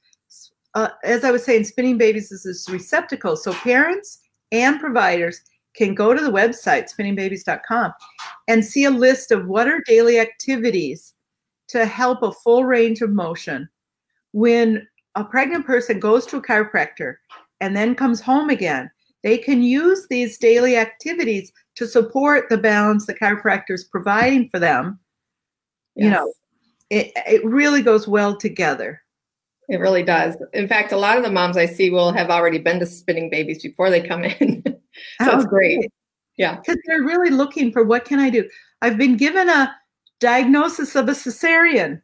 Uh, 0.77 0.89
as 1.03 1.23
I 1.23 1.31
was 1.31 1.43
saying, 1.43 1.63
spinning 1.63 1.97
babies 1.97 2.31
is 2.31 2.43
this 2.43 2.69
receptacle. 2.69 3.35
So 3.35 3.51
parents 3.51 4.19
and 4.51 4.79
providers 4.79 5.41
can 5.75 5.95
go 5.95 6.13
to 6.13 6.23
the 6.23 6.29
website, 6.29 6.87
spinningbabies.com, 6.93 7.93
and 8.47 8.63
see 8.63 8.83
a 8.83 8.91
list 8.91 9.31
of 9.31 9.47
what 9.47 9.67
are 9.67 9.81
daily 9.87 10.19
activities 10.19 11.15
to 11.69 11.87
help 11.87 12.21
a 12.21 12.31
full 12.31 12.63
range 12.63 13.01
of 13.01 13.09
motion. 13.09 13.67
When 14.33 14.87
a 15.15 15.23
pregnant 15.23 15.65
person 15.65 15.99
goes 15.99 16.27
to 16.27 16.37
a 16.37 16.43
chiropractor 16.43 17.15
and 17.59 17.75
then 17.75 17.95
comes 17.95 18.21
home 18.21 18.51
again, 18.51 18.91
they 19.23 19.39
can 19.39 19.63
use 19.63 20.05
these 20.11 20.37
daily 20.37 20.77
activities 20.77 21.51
to 21.73 21.87
support 21.87 22.49
the 22.49 22.57
balance 22.59 23.07
the 23.07 23.15
chiropractor 23.15 23.71
is 23.71 23.85
providing 23.85 24.47
for 24.49 24.59
them. 24.59 24.99
Yes. 25.95 26.05
You 26.05 26.11
know, 26.11 26.33
it, 26.91 27.11
it 27.25 27.43
really 27.43 27.81
goes 27.81 28.07
well 28.07 28.37
together. 28.37 29.01
It 29.69 29.79
really 29.79 30.03
does. 30.03 30.37
In 30.53 30.67
fact, 30.67 30.91
a 30.91 30.97
lot 30.97 31.17
of 31.17 31.23
the 31.23 31.31
moms 31.31 31.57
I 31.57 31.65
see 31.65 31.89
will 31.89 32.13
have 32.13 32.29
already 32.29 32.57
been 32.57 32.79
to 32.79 32.85
spinning 32.85 33.29
babies 33.29 33.61
before 33.61 33.89
they 33.89 34.01
come 34.01 34.23
in. 34.23 34.63
so 35.21 35.31
oh, 35.31 35.35
it's 35.37 35.45
great. 35.45 35.79
great. 35.79 35.91
Yeah. 36.37 36.55
Because 36.55 36.77
they're 36.85 37.03
really 37.03 37.31
looking 37.31 37.71
for 37.71 37.83
what 37.83 38.05
can 38.05 38.19
I 38.19 38.29
do? 38.29 38.47
I've 38.81 38.97
been 38.97 39.17
given 39.17 39.49
a 39.49 39.75
diagnosis 40.19 40.95
of 40.95 41.09
a 41.09 41.13
cesarean. 41.13 42.01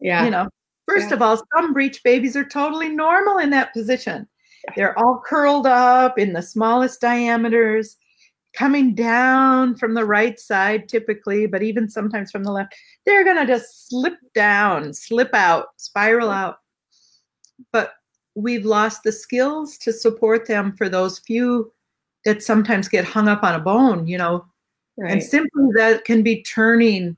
Yeah. 0.00 0.24
You 0.24 0.30
know, 0.30 0.48
first 0.86 1.08
yeah. 1.08 1.14
of 1.14 1.22
all, 1.22 1.40
some 1.56 1.72
breech 1.72 2.02
babies 2.02 2.36
are 2.36 2.44
totally 2.44 2.90
normal 2.90 3.38
in 3.38 3.50
that 3.50 3.72
position. 3.72 4.28
Yeah. 4.66 4.72
They're 4.76 4.98
all 4.98 5.22
curled 5.24 5.66
up 5.66 6.18
in 6.18 6.32
the 6.32 6.42
smallest 6.42 7.00
diameters, 7.00 7.96
coming 8.54 8.94
down 8.94 9.76
from 9.76 9.94
the 9.94 10.04
right 10.04 10.38
side 10.40 10.88
typically, 10.88 11.46
but 11.46 11.62
even 11.62 11.88
sometimes 11.88 12.30
from 12.30 12.42
the 12.42 12.52
left. 12.52 12.74
They're 13.04 13.24
going 13.24 13.36
to 13.36 13.46
just 13.46 13.88
slip 13.88 14.16
down, 14.34 14.92
slip 14.92 15.32
out, 15.34 15.66
spiral 15.76 16.30
out. 16.30 16.56
But 17.72 17.94
we've 18.34 18.64
lost 18.64 19.02
the 19.02 19.12
skills 19.12 19.78
to 19.78 19.92
support 19.92 20.46
them 20.46 20.76
for 20.76 20.88
those 20.88 21.18
few 21.20 21.72
that 22.24 22.42
sometimes 22.42 22.88
get 22.88 23.04
hung 23.04 23.28
up 23.28 23.42
on 23.42 23.54
a 23.54 23.60
bone, 23.60 24.06
you 24.06 24.18
know. 24.18 24.44
Right. 24.98 25.12
And 25.12 25.22
simply 25.22 25.68
that 25.76 26.04
can 26.04 26.22
be 26.22 26.42
turning 26.42 27.16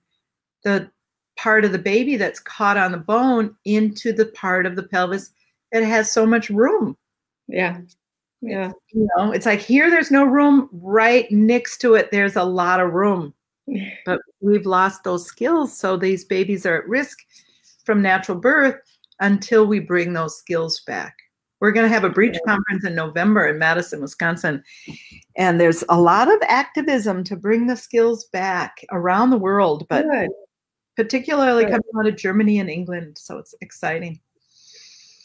the 0.65 0.91
part 1.37 1.65
of 1.65 1.73
the 1.73 1.79
baby 1.79 2.17
that's 2.17 2.41
caught 2.41 2.77
on 2.77 2.93
the 2.93 2.99
bone 2.99 3.57
into 3.65 4.13
the 4.13 4.27
part 4.27 4.67
of 4.67 4.77
the 4.77 4.83
pelvis 4.83 5.31
that 5.73 5.83
has 5.83 6.11
so 6.11 6.27
much 6.27 6.51
room. 6.51 6.97
Yeah. 7.47 7.81
Yeah. 8.41 8.73
You 8.93 9.09
know, 9.17 9.33
it's 9.33 9.47
like 9.47 9.61
here 9.61 9.91
there's 9.91 10.11
no 10.11 10.25
room, 10.25 10.69
right 10.73 11.31
next 11.31 11.79
to 11.79 11.95
it 11.95 12.11
there's 12.11 12.37
a 12.37 12.45
lot 12.45 12.81
of 12.81 12.93
room. 12.93 13.35
But 14.07 14.21
we've 14.41 14.67
lost 14.67 15.05
those 15.05 15.27
skills 15.27 15.77
so 15.77 15.97
these 15.97 16.25
babies 16.25 16.65
are 16.65 16.77
at 16.77 16.89
risk 16.89 17.19
from 17.85 18.01
natural 18.01 18.39
birth 18.39 18.77
until 19.21 19.67
we 19.67 19.81
bring 19.81 20.13
those 20.13 20.37
skills 20.37 20.81
back. 20.87 21.15
We're 21.61 21.73
going 21.73 21.89
to 21.89 21.93
have 21.93 22.05
a 22.05 22.11
breech 22.11 22.39
conference 22.47 22.85
in 22.85 22.95
November 22.95 23.49
in 23.49 23.59
Madison, 23.59 24.01
Wisconsin. 24.01 24.63
And 25.37 25.61
there's 25.61 25.83
a 25.89 26.01
lot 26.01 26.33
of 26.33 26.41
activism 26.49 27.25
to 27.25 27.37
bring 27.37 27.67
the 27.67 27.77
skills 27.77 28.27
back 28.27 28.85
around 28.93 29.31
the 29.31 29.39
world, 29.39 29.87
but 29.89 30.07
Good. 30.09 30.31
particularly 30.97 31.65
Good. 31.65 31.73
coming 31.73 31.91
out 31.99 32.07
of 32.07 32.17
Germany 32.17 32.61
and 32.61 32.71
England. 32.71 33.19
So 33.19 33.39
it's 33.39 33.55
exciting. 33.61 34.21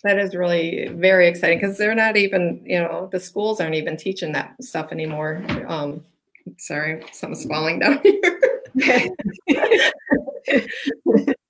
That 0.04 0.18
is 0.18 0.36
really 0.36 0.88
very 0.90 1.28
exciting 1.28 1.60
because 1.60 1.78
they're 1.78 1.96
not 1.96 2.18
even, 2.18 2.62
you 2.66 2.80
know, 2.80 3.10
the 3.12 3.20
schools 3.20 3.62
aren't 3.62 3.76
even 3.76 3.96
teaching 3.96 4.32
that 4.34 4.56
stuff 4.62 4.92
anymore. 4.92 5.46
Um, 5.68 6.04
sorry, 6.58 7.04
something's 7.12 7.46
falling 7.46 7.80
down 7.80 8.02
here. 8.04 9.12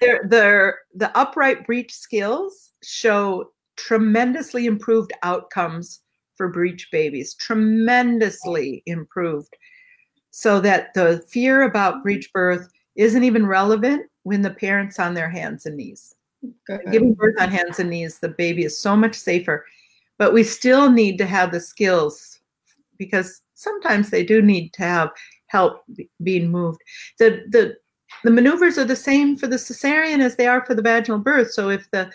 they're, 0.00 0.22
they're, 0.28 0.78
the 0.94 1.16
upright 1.16 1.66
breech 1.66 1.92
skills 1.92 2.72
show 2.82 3.50
tremendously 3.76 4.66
improved 4.66 5.12
outcomes 5.22 6.00
for 6.36 6.48
breech 6.48 6.88
babies, 6.90 7.34
tremendously 7.34 8.82
improved, 8.86 9.56
so 10.30 10.60
that 10.60 10.92
the 10.94 11.24
fear 11.28 11.62
about 11.62 12.02
breech 12.02 12.30
birth 12.32 12.68
isn't 12.94 13.24
even 13.24 13.46
relevant 13.46 14.06
when 14.24 14.42
the 14.42 14.50
parent's 14.50 14.98
on 14.98 15.14
their 15.14 15.30
hands 15.30 15.66
and 15.66 15.76
knees. 15.76 16.14
Giving 16.92 17.14
birth 17.14 17.34
on 17.40 17.48
hands 17.48 17.78
and 17.78 17.90
knees, 17.90 18.18
the 18.18 18.28
baby 18.28 18.64
is 18.64 18.78
so 18.78 18.96
much 18.96 19.14
safer. 19.14 19.64
But 20.18 20.32
we 20.32 20.42
still 20.42 20.90
need 20.90 21.18
to 21.18 21.26
have 21.26 21.52
the 21.52 21.60
skills 21.60 22.40
because 22.98 23.42
sometimes 23.54 24.10
they 24.10 24.24
do 24.24 24.42
need 24.42 24.72
to 24.74 24.82
have 24.82 25.10
help 25.48 25.84
being 26.22 26.50
moved. 26.50 26.80
The 27.18 27.44
the 27.50 27.76
the 28.24 28.30
maneuvers 28.30 28.78
are 28.78 28.84
the 28.84 28.96
same 28.96 29.36
for 29.36 29.46
the 29.46 29.56
cesarean 29.56 30.20
as 30.20 30.36
they 30.36 30.46
are 30.46 30.64
for 30.64 30.74
the 30.74 30.82
vaginal 30.82 31.18
birth. 31.18 31.52
So 31.52 31.68
if 31.68 31.90
the 31.90 32.10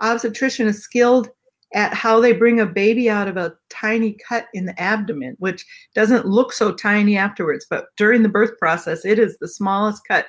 obstetrician 0.00 0.66
is 0.66 0.82
skilled 0.82 1.28
at 1.74 1.94
how 1.94 2.20
they 2.20 2.32
bring 2.32 2.60
a 2.60 2.66
baby 2.66 3.08
out 3.08 3.28
of 3.28 3.36
a 3.36 3.54
tiny 3.70 4.16
cut 4.28 4.46
in 4.52 4.66
the 4.66 4.80
abdomen, 4.80 5.36
which 5.38 5.64
doesn't 5.94 6.26
look 6.26 6.52
so 6.52 6.72
tiny 6.72 7.16
afterwards, 7.16 7.66
but 7.68 7.86
during 7.96 8.22
the 8.22 8.28
birth 8.28 8.58
process, 8.58 9.04
it 9.04 9.18
is 9.18 9.38
the 9.38 9.48
smallest 9.48 10.02
cut, 10.06 10.26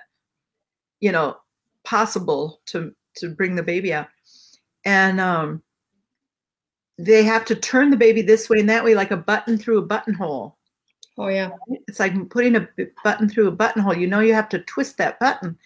you 1.00 1.12
know, 1.12 1.36
possible 1.84 2.62
to 2.68 2.94
to 3.18 3.30
bring 3.30 3.56
the 3.56 3.64
baby 3.64 3.94
out. 3.94 4.08
And 4.86 5.20
um, 5.20 5.62
they 6.98 7.24
have 7.24 7.46
to 7.46 7.56
turn 7.56 7.90
the 7.90 7.98
baby 7.98 8.22
this 8.22 8.50
way 8.50 8.60
and 8.60 8.70
that 8.70 8.84
way, 8.84 8.96
like 8.96 9.12
a 9.12 9.18
button 9.18 9.58
through 9.58 9.80
a 9.80 9.86
buttonhole. 9.86 10.58
Oh 11.18 11.28
yeah, 11.28 11.52
it's 11.88 12.00
like 12.00 12.14
putting 12.30 12.56
a 12.56 12.68
button 13.04 13.30
through 13.30 13.48
a 13.48 13.52
buttonhole. 13.52 13.96
You 13.96 14.08
know, 14.08 14.20
you 14.20 14.34
have 14.34 14.50
to 14.50 14.60
twist 14.60 14.98
that 14.98 15.20
button, 15.20 15.58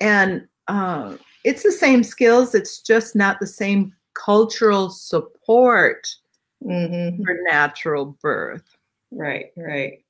and 0.00 0.46
uh, 0.66 1.16
it's 1.44 1.62
the 1.62 1.72
same 1.72 2.02
skills. 2.02 2.54
It's 2.54 2.80
just 2.80 3.14
not 3.14 3.38
the 3.38 3.46
same 3.46 3.94
cultural 4.14 4.90
support 4.90 6.08
mm-hmm. 6.64 7.22
for 7.22 7.38
natural 7.48 8.16
birth. 8.20 8.76
Right, 9.10 9.46
right. 9.56 10.04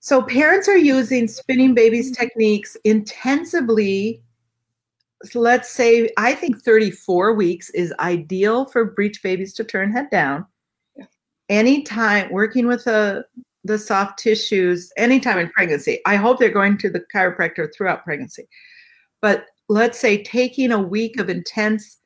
So 0.00 0.22
parents 0.22 0.68
are 0.68 0.76
using 0.76 1.26
spinning 1.26 1.74
babies 1.74 2.16
techniques 2.16 2.76
intensively. 2.84 4.22
So 5.24 5.40
let's 5.40 5.70
say 5.70 6.10
I 6.16 6.34
think 6.34 6.62
34 6.62 7.34
weeks 7.34 7.70
is 7.70 7.92
ideal 7.98 8.64
for 8.66 8.84
breech 8.84 9.22
babies 9.22 9.54
to 9.54 9.64
turn 9.64 9.92
head 9.92 10.08
down. 10.10 10.46
Yeah. 10.96 11.06
Anytime 11.48 12.30
working 12.30 12.68
with 12.68 12.86
a 12.86 13.24
the 13.68 13.78
soft 13.78 14.18
tissues, 14.18 14.90
anytime 14.96 15.38
in 15.38 15.50
pregnancy. 15.50 16.00
I 16.06 16.16
hope 16.16 16.38
they're 16.38 16.50
going 16.50 16.78
to 16.78 16.90
the 16.90 17.04
chiropractor 17.14 17.68
throughout 17.72 18.04
pregnancy. 18.04 18.48
But 19.22 19.46
let's 19.68 19.98
say 19.98 20.22
taking 20.22 20.72
a 20.72 20.82
week 20.82 21.20
of 21.20 21.28
intense 21.28 21.98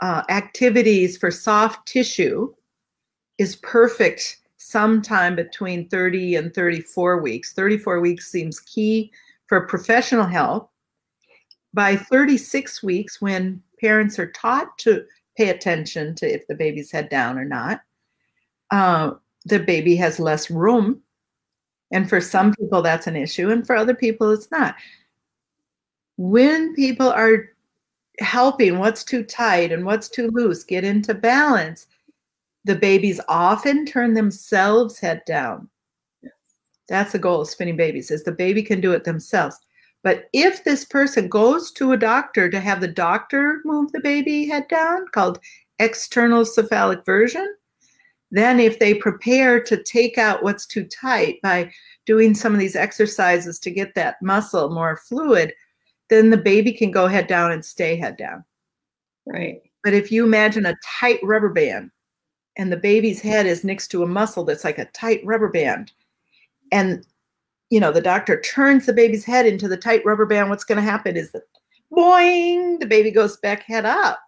uh, 0.00 0.22
activities 0.28 1.18
for 1.18 1.30
soft 1.30 1.86
tissue 1.86 2.54
is 3.38 3.56
perfect 3.56 4.38
sometime 4.56 5.34
between 5.36 5.88
30 5.88 6.36
and 6.36 6.54
34 6.54 7.20
weeks. 7.20 7.52
34 7.52 8.00
weeks 8.00 8.30
seems 8.30 8.60
key 8.60 9.10
for 9.46 9.66
professional 9.66 10.26
health. 10.26 10.68
By 11.74 11.96
36 11.96 12.82
weeks, 12.82 13.20
when 13.20 13.62
parents 13.80 14.18
are 14.18 14.30
taught 14.32 14.76
to 14.78 15.04
pay 15.36 15.50
attention 15.50 16.14
to 16.16 16.26
if 16.26 16.46
the 16.46 16.54
baby's 16.54 16.90
head 16.90 17.08
down 17.08 17.38
or 17.38 17.44
not, 17.44 17.80
uh, 18.70 19.12
the 19.48 19.58
baby 19.58 19.96
has 19.96 20.20
less 20.20 20.50
room. 20.50 21.00
And 21.90 22.08
for 22.08 22.20
some 22.20 22.54
people, 22.54 22.82
that's 22.82 23.06
an 23.06 23.16
issue, 23.16 23.50
and 23.50 23.66
for 23.66 23.74
other 23.74 23.94
people, 23.94 24.30
it's 24.30 24.50
not 24.50 24.74
when 26.18 26.74
people 26.74 27.08
are 27.08 27.48
helping 28.18 28.78
what's 28.78 29.04
too 29.04 29.22
tight 29.22 29.72
and 29.72 29.86
what's 29.86 30.08
too 30.08 30.28
loose 30.32 30.64
get 30.64 30.84
into 30.84 31.14
balance, 31.14 31.86
the 32.64 32.74
babies 32.74 33.20
often 33.28 33.86
turn 33.86 34.14
themselves 34.14 34.98
head 34.98 35.22
down. 35.24 35.68
That's 36.88 37.12
the 37.12 37.20
goal 37.20 37.40
of 37.40 37.48
spinning 37.48 37.76
babies 37.76 38.10
is 38.10 38.24
the 38.24 38.32
baby 38.32 38.62
can 38.62 38.80
do 38.80 38.92
it 38.92 39.04
themselves. 39.04 39.56
But 40.02 40.28
if 40.32 40.64
this 40.64 40.84
person 40.84 41.28
goes 41.28 41.70
to 41.72 41.92
a 41.92 41.96
doctor 41.96 42.50
to 42.50 42.60
have 42.60 42.80
the 42.80 42.88
doctor 42.88 43.60
move 43.64 43.92
the 43.92 44.00
baby 44.00 44.46
head 44.46 44.66
down, 44.68 45.06
called 45.12 45.38
external 45.78 46.44
cephalic 46.44 47.04
version, 47.04 47.46
then 48.30 48.60
if 48.60 48.78
they 48.78 48.94
prepare 48.94 49.62
to 49.62 49.82
take 49.82 50.18
out 50.18 50.42
what's 50.42 50.66
too 50.66 50.84
tight 50.84 51.40
by 51.42 51.72
doing 52.04 52.34
some 52.34 52.52
of 52.52 52.58
these 52.58 52.76
exercises 52.76 53.58
to 53.60 53.70
get 53.70 53.94
that 53.94 54.16
muscle 54.22 54.70
more 54.70 54.96
fluid, 54.96 55.52
then 56.10 56.30
the 56.30 56.36
baby 56.36 56.72
can 56.72 56.90
go 56.90 57.06
head 57.06 57.26
down 57.26 57.52
and 57.52 57.64
stay 57.64 57.96
head 57.96 58.16
down. 58.16 58.44
Right. 59.26 59.60
But 59.84 59.94
if 59.94 60.10
you 60.12 60.24
imagine 60.24 60.66
a 60.66 60.76
tight 60.84 61.20
rubber 61.22 61.50
band 61.50 61.90
and 62.56 62.72
the 62.72 62.76
baby's 62.76 63.20
head 63.20 63.46
is 63.46 63.64
next 63.64 63.88
to 63.88 64.02
a 64.02 64.06
muscle 64.06 64.44
that's 64.44 64.64
like 64.64 64.78
a 64.78 64.86
tight 64.86 65.20
rubber 65.24 65.48
band, 65.48 65.92
and 66.72 67.04
you 67.70 67.80
know, 67.80 67.92
the 67.92 68.00
doctor 68.00 68.40
turns 68.40 68.86
the 68.86 68.92
baby's 68.92 69.24
head 69.24 69.46
into 69.46 69.68
the 69.68 69.76
tight 69.76 70.02
rubber 70.04 70.26
band, 70.26 70.48
what's 70.48 70.64
going 70.64 70.76
to 70.76 70.82
happen 70.82 71.16
is 71.16 71.30
that 71.32 71.42
boing, 71.92 72.80
the 72.80 72.86
baby 72.86 73.10
goes 73.10 73.36
back 73.38 73.62
head 73.62 73.84
up. 73.84 74.20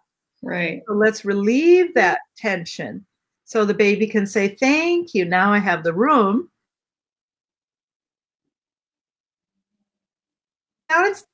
Right. 0.43 0.81
So 0.87 0.93
let's 0.93 1.25
relieve 1.25 1.93
that 1.95 2.19
tension 2.37 3.05
so 3.51 3.65
the 3.65 3.73
baby 3.73 4.07
can 4.07 4.25
say, 4.25 4.47
Thank 4.47 5.13
you. 5.13 5.25
Now 5.25 5.51
I 5.51 5.59
have 5.59 5.83
the 5.83 5.91
room. 5.91 6.49
Now 10.89 11.03
it's 11.03 11.25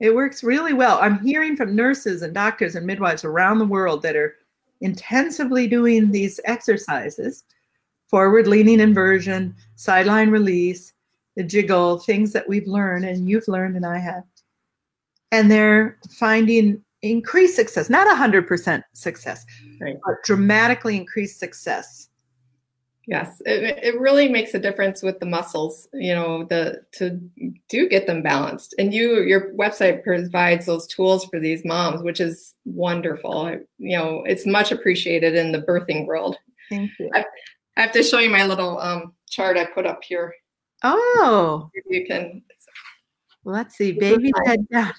It 0.00 0.14
works 0.14 0.44
really 0.44 0.74
well. 0.74 0.98
I'm 1.00 1.20
hearing 1.20 1.56
from 1.56 1.74
nurses 1.74 2.20
and 2.20 2.34
doctors 2.34 2.74
and 2.74 2.86
midwives 2.86 3.24
around 3.24 3.58
the 3.58 3.64
world 3.64 4.02
that 4.02 4.16
are 4.16 4.36
intensively 4.82 5.66
doing 5.66 6.10
these 6.10 6.40
exercises 6.44 7.42
forward 8.10 8.46
leaning 8.46 8.78
inversion, 8.80 9.56
sideline 9.76 10.28
release, 10.28 10.92
the 11.36 11.42
jiggle, 11.42 12.00
things 12.00 12.34
that 12.34 12.46
we've 12.46 12.66
learned 12.66 13.06
and 13.06 13.30
you've 13.30 13.48
learned 13.48 13.76
and 13.76 13.86
I 13.86 13.96
have. 13.96 14.24
And 15.32 15.50
they're 15.50 15.98
finding 16.18 16.84
increased 17.00 17.56
success, 17.56 17.88
not 17.88 18.06
100% 18.06 18.82
success, 18.92 19.46
right. 19.80 19.96
dramatically 20.24 20.96
increased 20.96 21.38
success. 21.38 22.08
Yes, 23.06 23.40
it, 23.46 23.78
it 23.82 23.98
really 23.98 24.28
makes 24.28 24.52
a 24.52 24.58
difference 24.58 25.02
with 25.02 25.18
the 25.18 25.24
muscles, 25.24 25.88
you 25.94 26.14
know, 26.14 26.44
the 26.44 26.82
to 26.92 27.18
do 27.70 27.88
get 27.88 28.06
them 28.06 28.22
balanced. 28.22 28.74
And 28.78 28.92
you 28.92 29.22
your 29.22 29.54
website 29.54 30.04
provides 30.04 30.66
those 30.66 30.86
tools 30.86 31.24
for 31.24 31.40
these 31.40 31.64
moms, 31.64 32.02
which 32.02 32.20
is 32.20 32.54
wonderful. 32.66 33.50
You 33.78 33.96
know, 33.96 34.24
it's 34.24 34.44
much 34.44 34.72
appreciated 34.72 35.34
in 35.36 35.52
the 35.52 35.62
birthing 35.62 36.06
world. 36.06 36.36
Thank 36.68 36.90
you. 36.98 37.10
I, 37.14 37.24
I 37.78 37.80
have 37.80 37.92
to 37.92 38.02
show 38.02 38.18
you 38.18 38.28
my 38.28 38.44
little 38.44 38.78
um, 38.78 39.14
chart 39.30 39.56
I 39.56 39.64
put 39.64 39.86
up 39.86 40.04
here. 40.04 40.34
Oh, 40.82 41.70
you 41.88 42.06
can. 42.06 42.42
Let's 43.44 43.76
see, 43.76 43.92
baby 43.92 44.32
head 44.44 44.68
down. 44.68 44.92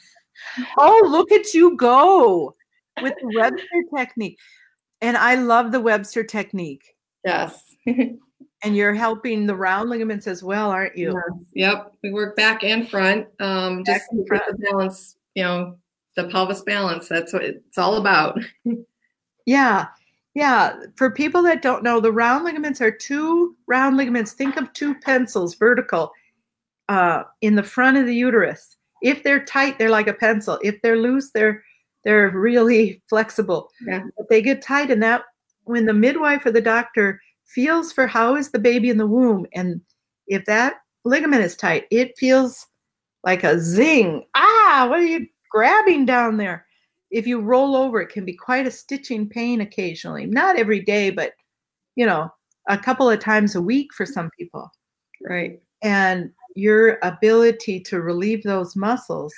Oh, 0.79 1.07
look 1.07 1.31
at 1.31 1.53
you 1.53 1.77
go 1.77 2.55
with 3.03 3.13
the 3.21 3.31
Webster 3.35 3.83
technique. 3.95 4.39
And 5.01 5.17
I 5.17 5.35
love 5.35 5.71
the 5.71 5.79
Webster 5.79 6.23
technique. 6.23 6.95
Yes. 7.25 7.75
and 7.85 8.75
you're 8.75 8.93
helping 8.93 9.45
the 9.45 9.55
round 9.55 9.89
ligaments 9.89 10.27
as 10.27 10.43
well, 10.43 10.69
aren't 10.69 10.97
you? 10.97 11.13
Yes. 11.13 11.45
Yep. 11.53 11.93
We 12.03 12.11
work 12.11 12.35
back 12.35 12.63
and 12.63 12.89
front. 12.89 13.27
Um, 13.39 13.83
just 13.85 14.05
front. 14.27 14.43
the 14.47 14.57
balance, 14.57 15.15
you 15.35 15.43
know, 15.43 15.77
the 16.15 16.25
pelvis 16.25 16.61
balance. 16.61 17.07
That's 17.07 17.31
what 17.31 17.43
it's 17.43 17.77
all 17.77 17.95
about. 17.95 18.39
yeah. 19.45 19.87
Yeah. 20.35 20.75
For 20.95 21.11
people 21.11 21.41
that 21.43 21.61
don't 21.61 21.83
know, 21.83 21.99
the 21.99 22.11
round 22.11 22.43
ligaments 22.43 22.81
are 22.81 22.91
two 22.91 23.55
round 23.67 23.97
ligaments. 23.97 24.33
Think 24.33 24.57
of 24.57 24.71
two 24.73 24.95
pencils 24.95 25.55
vertical 25.55 26.11
uh, 26.89 27.23
in 27.41 27.55
the 27.55 27.63
front 27.63 27.97
of 27.97 28.05
the 28.05 28.15
uterus. 28.15 28.75
If 29.01 29.23
they're 29.23 29.45
tight, 29.45 29.79
they're 29.79 29.89
like 29.89 30.07
a 30.07 30.13
pencil. 30.13 30.59
If 30.61 30.81
they're 30.81 30.97
loose, 30.97 31.31
they're 31.31 31.63
they're 32.09 32.31
really 32.31 33.03
flexible. 33.07 33.69
Yeah. 33.85 34.01
But 34.17 34.29
they 34.29 34.41
get 34.41 34.63
tight, 34.63 34.89
and 34.89 35.03
that 35.03 35.25
when 35.65 35.85
the 35.85 35.93
midwife 35.93 36.43
or 36.43 36.51
the 36.51 36.59
doctor 36.59 37.21
feels 37.45 37.93
for 37.93 38.07
how 38.07 38.35
is 38.35 38.49
the 38.49 38.57
baby 38.57 38.89
in 38.89 38.97
the 38.97 39.05
womb, 39.05 39.45
and 39.53 39.79
if 40.25 40.43
that 40.45 40.77
ligament 41.05 41.43
is 41.43 41.55
tight, 41.55 41.85
it 41.91 42.17
feels 42.17 42.65
like 43.23 43.43
a 43.43 43.59
zing. 43.59 44.23
Ah, 44.35 44.87
what 44.89 44.99
are 44.99 45.05
you 45.05 45.27
grabbing 45.51 46.07
down 46.07 46.37
there? 46.37 46.65
If 47.11 47.27
you 47.27 47.41
roll 47.41 47.75
over, 47.75 48.01
it 48.01 48.09
can 48.09 48.25
be 48.25 48.33
quite 48.33 48.65
a 48.65 48.71
stitching 48.71 49.29
pain 49.29 49.61
occasionally. 49.61 50.25
Not 50.25 50.57
every 50.57 50.79
day, 50.79 51.11
but 51.11 51.33
you 51.95 52.07
know, 52.07 52.31
a 52.69 52.77
couple 52.77 53.07
of 53.07 53.19
times 53.19 53.53
a 53.53 53.61
week 53.61 53.93
for 53.93 54.07
some 54.07 54.31
people. 54.35 54.67
Right. 55.23 55.59
And 55.83 56.31
your 56.55 56.97
ability 57.03 57.81
to 57.81 58.01
relieve 58.01 58.41
those 58.41 58.75
muscles 58.75 59.31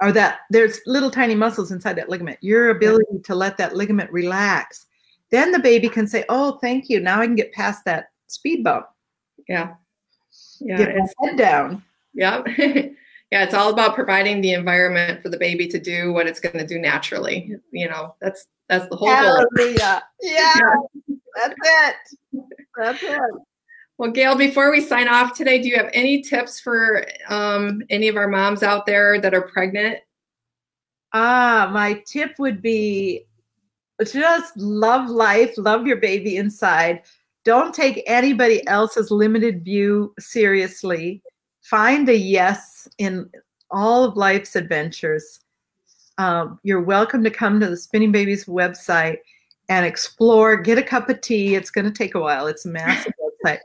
or 0.00 0.12
that 0.12 0.40
there's 0.50 0.80
little 0.86 1.10
tiny 1.10 1.34
muscles 1.34 1.70
inside 1.70 1.94
that 1.94 2.08
ligament. 2.08 2.38
Your 2.40 2.70
ability 2.70 3.20
to 3.24 3.34
let 3.34 3.56
that 3.58 3.76
ligament 3.76 4.10
relax. 4.10 4.86
Then 5.30 5.52
the 5.52 5.58
baby 5.58 5.88
can 5.88 6.06
say 6.06 6.24
oh 6.28 6.58
thank 6.60 6.88
you. 6.88 7.00
Now 7.00 7.20
i 7.20 7.26
can 7.26 7.36
get 7.36 7.52
past 7.52 7.84
that 7.84 8.10
speed 8.26 8.64
bump. 8.64 8.86
Yeah. 9.48 9.74
Yeah 10.60 10.76
get 10.76 10.96
head 11.22 11.36
down. 11.36 11.82
Yeah 12.12 12.42
yeah 12.58 13.42
it's 13.44 13.54
all 13.54 13.70
about 13.70 13.94
providing 13.94 14.40
the 14.40 14.52
environment 14.52 15.22
for 15.22 15.28
the 15.28 15.38
baby 15.38 15.66
to 15.68 15.78
do 15.78 16.12
what 16.12 16.26
it's 16.26 16.40
going 16.40 16.58
to 16.58 16.66
do 16.66 16.78
naturally. 16.78 17.54
You 17.70 17.88
know 17.88 18.14
that's 18.20 18.46
that's 18.68 18.88
the 18.88 18.96
whole 18.96 19.08
Hallelujah. 19.08 19.46
goal 19.56 20.00
yeah, 20.22 20.52
yeah. 20.56 21.16
that's 21.36 21.54
it. 21.62 21.96
That's 22.76 23.02
it 23.02 23.20
well, 23.98 24.10
Gail, 24.10 24.36
before 24.36 24.70
we 24.70 24.80
sign 24.80 25.08
off 25.08 25.36
today, 25.36 25.62
do 25.62 25.68
you 25.68 25.76
have 25.76 25.90
any 25.92 26.20
tips 26.20 26.58
for 26.58 27.06
um, 27.28 27.82
any 27.90 28.08
of 28.08 28.16
our 28.16 28.28
moms 28.28 28.62
out 28.62 28.86
there 28.86 29.20
that 29.20 29.34
are 29.34 29.42
pregnant? 29.48 29.98
Ah, 31.12 31.70
my 31.72 32.02
tip 32.06 32.32
would 32.38 32.60
be 32.60 33.24
just 34.04 34.56
love 34.56 35.08
life, 35.08 35.54
love 35.56 35.86
your 35.86 35.98
baby 35.98 36.36
inside. 36.36 37.02
Don't 37.44 37.74
take 37.74 38.02
anybody 38.06 38.66
else's 38.66 39.10
limited 39.10 39.64
view 39.64 40.12
seriously. 40.18 41.22
Find 41.62 42.08
a 42.08 42.16
yes 42.16 42.88
in 42.98 43.30
all 43.70 44.04
of 44.04 44.16
life's 44.16 44.56
adventures. 44.56 45.40
Um, 46.18 46.58
you're 46.62 46.82
welcome 46.82 47.22
to 47.24 47.30
come 47.30 47.60
to 47.60 47.68
the 47.68 47.76
Spinning 47.76 48.12
Babies 48.12 48.46
website 48.46 49.18
and 49.68 49.86
explore. 49.86 50.56
Get 50.56 50.78
a 50.78 50.82
cup 50.82 51.08
of 51.08 51.20
tea. 51.20 51.54
It's 51.54 51.70
going 51.70 51.84
to 51.84 51.90
take 51.92 52.14
a 52.14 52.20
while. 52.20 52.46
It's 52.46 52.66
a 52.66 52.70
massive 52.70 53.12
website. 53.44 53.60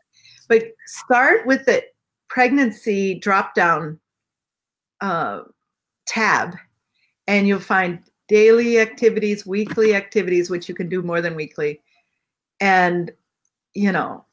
But 0.50 0.64
start 0.88 1.48
with 1.48 1.66
the 1.66 1.84
pregnancy 2.28 3.16
drop 3.16 3.56
down 3.56 4.00
uh, 5.00 5.44
tab, 6.06 6.56
and 7.28 7.48
you'll 7.48 7.60
find 7.60 8.00
daily 8.28 8.80
activities, 8.80 9.46
weekly 9.46 9.96
activities, 9.96 10.50
which 10.50 10.68
you 10.68 10.76
can 10.76 10.90
do 10.90 11.02
more 11.02 11.22
than 11.22 11.36
weekly. 11.36 11.82
And, 12.60 13.12
you 13.74 13.92
know, 13.92 14.26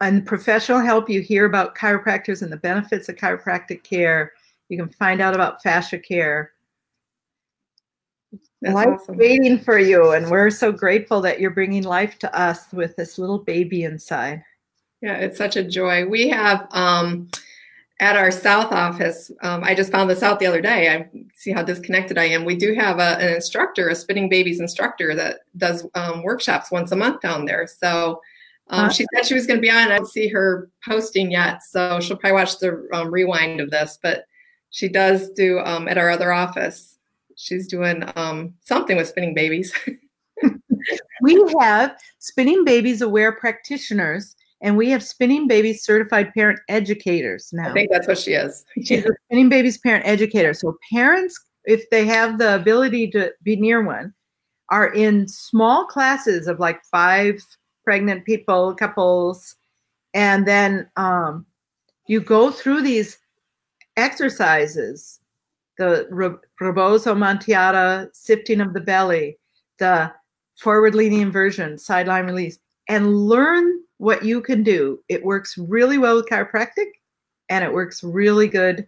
and 0.00 0.26
professional 0.26 0.80
help, 0.80 1.08
you 1.08 1.22
hear 1.22 1.46
about 1.46 1.76
chiropractors 1.76 2.42
and 2.42 2.52
the 2.52 2.58
benefits 2.58 3.08
of 3.08 3.16
chiropractic 3.16 3.84
care. 3.84 4.32
You 4.68 4.76
can 4.76 4.88
find 4.88 5.20
out 5.20 5.34
about 5.34 5.62
fascia 5.62 5.98
care. 5.98 6.52
That's 8.60 8.74
life 8.74 8.88
awesome. 8.88 9.16
waiting 9.16 9.58
for 9.58 9.78
you, 9.78 10.12
and 10.12 10.30
we're 10.30 10.50
so 10.50 10.72
grateful 10.72 11.20
that 11.20 11.38
you're 11.38 11.50
bringing 11.50 11.84
life 11.84 12.18
to 12.20 12.38
us 12.38 12.72
with 12.72 12.96
this 12.96 13.18
little 13.18 13.38
baby 13.38 13.84
inside. 13.84 14.42
Yeah, 15.04 15.16
it's 15.16 15.36
such 15.36 15.56
a 15.56 15.62
joy. 15.62 16.06
We 16.06 16.30
have 16.30 16.66
um, 16.70 17.28
at 18.00 18.16
our 18.16 18.30
South 18.30 18.72
office, 18.72 19.30
um, 19.42 19.62
I 19.62 19.74
just 19.74 19.92
found 19.92 20.08
this 20.08 20.22
out 20.22 20.40
the 20.40 20.46
other 20.46 20.62
day. 20.62 20.88
I 20.88 21.10
see 21.34 21.50
how 21.50 21.62
disconnected 21.62 22.16
I 22.16 22.24
am. 22.24 22.46
We 22.46 22.56
do 22.56 22.72
have 22.72 23.00
a, 23.00 23.18
an 23.18 23.34
instructor, 23.34 23.90
a 23.90 23.94
spinning 23.94 24.30
babies 24.30 24.60
instructor 24.60 25.14
that 25.14 25.40
does 25.58 25.86
um, 25.94 26.22
workshops 26.22 26.70
once 26.70 26.90
a 26.90 26.96
month 26.96 27.20
down 27.20 27.44
there. 27.44 27.66
So 27.66 28.22
um, 28.68 28.90
she 28.90 29.04
said 29.14 29.26
she 29.26 29.34
was 29.34 29.46
going 29.46 29.58
to 29.58 29.60
be 29.60 29.68
on. 29.68 29.76
I 29.76 29.98
don't 29.98 30.08
see 30.08 30.26
her 30.28 30.70
posting 30.88 31.30
yet, 31.30 31.62
so 31.62 32.00
she'll 32.00 32.16
probably 32.16 32.38
watch 32.38 32.58
the 32.58 32.88
um, 32.94 33.10
rewind 33.10 33.60
of 33.60 33.70
this. 33.70 33.98
But 34.02 34.24
she 34.70 34.88
does 34.88 35.28
do 35.32 35.58
um, 35.58 35.86
at 35.86 35.98
our 35.98 36.08
other 36.08 36.32
office. 36.32 36.96
She's 37.36 37.68
doing 37.68 38.10
um, 38.16 38.54
something 38.62 38.96
with 38.96 39.08
spinning 39.08 39.34
babies. 39.34 39.70
we 41.22 41.44
have 41.60 41.94
spinning 42.20 42.64
babies 42.64 43.02
aware 43.02 43.32
practitioners 43.32 44.34
and 44.64 44.78
we 44.78 44.88
have 44.88 45.02
Spinning 45.02 45.46
Babies 45.46 45.84
certified 45.84 46.32
parent 46.32 46.58
educators 46.70 47.50
now. 47.52 47.68
I 47.68 47.72
think 47.74 47.90
that's 47.90 48.08
what 48.08 48.16
she 48.16 48.32
is. 48.32 48.64
She's 48.82 49.04
a 49.04 49.10
Spinning 49.26 49.50
Babies 49.50 49.76
parent 49.76 50.06
educator. 50.06 50.54
So 50.54 50.78
parents, 50.90 51.38
if 51.66 51.88
they 51.90 52.06
have 52.06 52.38
the 52.38 52.54
ability 52.54 53.10
to 53.10 53.30
be 53.42 53.56
near 53.56 53.84
one, 53.84 54.14
are 54.70 54.92
in 54.94 55.28
small 55.28 55.84
classes 55.84 56.48
of 56.48 56.60
like 56.60 56.82
five 56.90 57.44
pregnant 57.84 58.24
people, 58.24 58.74
couples, 58.74 59.54
and 60.14 60.48
then 60.48 60.88
um, 60.96 61.44
you 62.06 62.20
go 62.20 62.50
through 62.50 62.82
these 62.82 63.18
exercises 63.98 65.20
the 65.76 66.06
rebozo 66.60 67.14
manteada 67.14 68.08
sifting 68.12 68.60
of 68.60 68.74
the 68.74 68.80
belly 68.80 69.36
the 69.78 70.10
forward 70.56 70.94
leaning 70.94 71.20
inversion 71.20 71.78
sideline 71.78 72.26
release 72.26 72.58
and 72.88 73.14
learn 73.28 73.73
what 74.04 74.22
you 74.22 74.42
can 74.42 74.62
do. 74.62 75.00
It 75.08 75.24
works 75.24 75.56
really 75.56 75.96
well 75.96 76.16
with 76.16 76.26
chiropractic 76.26 76.90
and 77.48 77.64
it 77.64 77.72
works 77.72 78.04
really 78.04 78.48
good. 78.48 78.86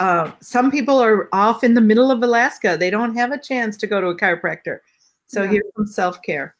Uh, 0.00 0.32
some 0.40 0.70
people 0.70 0.98
are 0.98 1.28
off 1.34 1.62
in 1.62 1.74
the 1.74 1.80
middle 1.80 2.10
of 2.10 2.22
Alaska. 2.22 2.76
They 2.80 2.88
don't 2.88 3.14
have 3.14 3.32
a 3.32 3.38
chance 3.38 3.76
to 3.76 3.86
go 3.86 4.00
to 4.00 4.06
a 4.08 4.16
chiropractor. 4.16 4.78
So 5.26 5.42
yeah. 5.42 5.50
here's 5.50 5.64
some 5.76 5.86
self 5.86 6.22
care. 6.22 6.56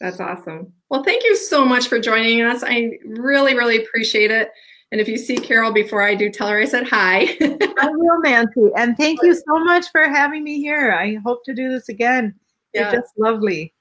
That's 0.00 0.20
awesome. 0.20 0.72
Well, 0.90 1.02
thank 1.02 1.24
you 1.24 1.34
so 1.34 1.64
much 1.64 1.88
for 1.88 1.98
joining 1.98 2.40
us. 2.42 2.62
I 2.64 2.98
really, 3.04 3.54
really 3.54 3.82
appreciate 3.82 4.30
it. 4.30 4.50
And 4.92 5.00
if 5.00 5.08
you 5.08 5.18
see 5.18 5.36
Carol 5.36 5.72
before 5.72 6.02
I 6.02 6.14
do, 6.14 6.30
tell 6.30 6.48
her 6.48 6.60
I 6.60 6.66
said 6.66 6.86
hi. 6.86 7.22
I 7.40 7.88
will, 7.88 8.20
Nancy. 8.22 8.70
And 8.76 8.96
thank 8.96 9.20
you 9.22 9.34
so 9.34 9.64
much 9.64 9.86
for 9.90 10.04
having 10.04 10.44
me 10.44 10.60
here. 10.60 10.92
I 10.92 11.16
hope 11.24 11.44
to 11.46 11.54
do 11.54 11.68
this 11.68 11.88
again. 11.88 12.32
Yeah. 12.72 12.92
You're 12.92 13.00
just 13.00 13.12
lovely. 13.18 13.74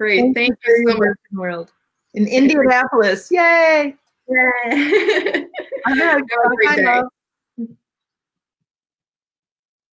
Great. 0.00 0.20
Thank, 0.20 0.36
thank 0.36 0.58
you, 0.66 0.74
you 0.86 0.90
so 0.92 0.96
much. 0.96 1.16
World 1.32 1.72
in 2.14 2.26
Indianapolis. 2.26 3.30
Yay! 3.30 3.94
Yay! 4.28 5.46
I'm 5.86 5.98
gonna 5.98 6.22
go. 6.22 7.08